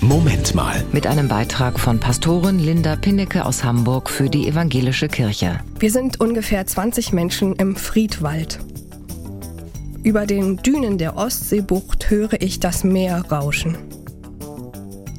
[0.00, 0.84] Moment mal.
[0.92, 5.58] Mit einem Beitrag von Pastorin Linda Pinnecke aus Hamburg für die Evangelische Kirche.
[5.80, 8.60] Wir sind ungefähr 20 Menschen im Friedwald.
[10.04, 13.76] Über den Dünen der Ostseebucht höre ich das Meer rauschen.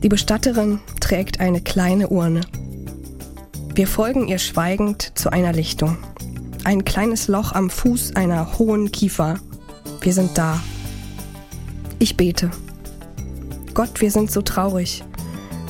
[0.02, 2.42] Die Bestatterin trägt eine kleine Urne.
[3.76, 5.98] Wir folgen ihr schweigend zu einer Lichtung.
[6.64, 9.36] Ein kleines Loch am Fuß einer hohen Kiefer.
[10.00, 10.62] Wir sind da.
[12.00, 12.50] Ich bete.
[13.80, 15.06] Gott, wir sind so traurig.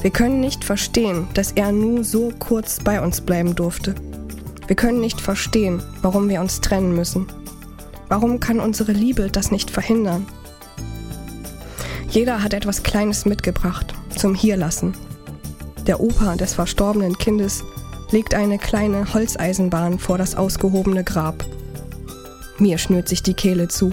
[0.01, 3.93] Wir können nicht verstehen, dass er nur so kurz bei uns bleiben durfte.
[4.65, 7.27] Wir können nicht verstehen, warum wir uns trennen müssen.
[8.07, 10.25] Warum kann unsere Liebe das nicht verhindern?
[12.09, 14.93] Jeder hat etwas Kleines mitgebracht zum Hierlassen.
[15.85, 17.63] Der Opa des verstorbenen Kindes
[18.09, 21.45] legt eine kleine Holzeisenbahn vor das ausgehobene Grab.
[22.57, 23.91] Mir schnürt sich die Kehle zu.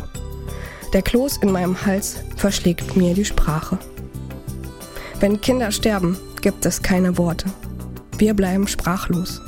[0.95, 3.79] Der Kloß in meinem Hals verschlägt mir die Sprache.
[5.19, 7.47] Wenn Kinder sterben, gibt es keine Worte.
[8.19, 9.41] Wir bleiben sprachlos.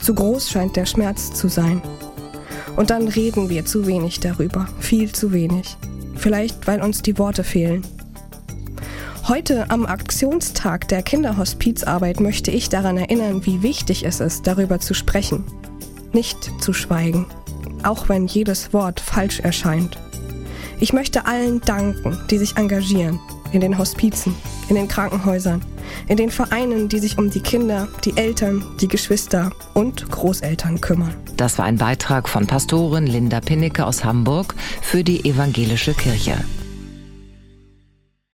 [0.00, 1.82] Zu groß scheint der Schmerz zu sein.
[2.74, 5.76] Und dann reden wir zu wenig darüber, viel zu wenig.
[6.16, 7.82] Vielleicht, weil uns die Worte fehlen.
[9.28, 14.94] Heute am Aktionstag der Kinderhospizarbeit möchte ich daran erinnern, wie wichtig es ist, darüber zu
[14.94, 15.44] sprechen.
[16.14, 17.26] Nicht zu schweigen,
[17.82, 19.98] auch wenn jedes Wort falsch erscheint.
[20.80, 23.20] Ich möchte allen danken, die sich engagieren,
[23.52, 24.34] in den Hospizen,
[24.68, 25.62] in den Krankenhäusern,
[26.06, 31.14] in den Vereinen, die sich um die Kinder, die Eltern, die Geschwister und Großeltern kümmern.
[31.36, 36.36] Das war ein Beitrag von Pastorin Linda Pinnecke aus Hamburg für die Evangelische Kirche.